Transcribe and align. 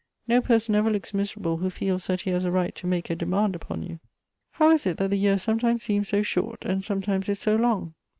No 0.27 0.41
person 0.41 0.73
ever 0.73 0.89
looks 0.89 1.13
miserable 1.13 1.57
who 1.57 1.69
feels 1.69 2.07
that 2.07 2.21
he 2.21 2.31
has 2.31 2.43
a 2.43 2.49
right 2.49 2.73
to 2.73 2.87
make 2.87 3.11
a 3.11 3.15
demand 3.15 3.55
upon 3.55 3.83
you."" 3.83 3.99
How 4.53 4.71
is 4.71 4.87
it 4.87 4.97
that 4.97 5.11
the 5.11 5.15
year 5.15 5.37
sometimes 5.37 5.83
seems 5.83 6.07
so 6.09 6.23
short, 6.23 6.65
and 6.65 6.83
sometimes 6.83 7.29
is 7.29 7.37
so 7.37 7.55
long 7.55 7.93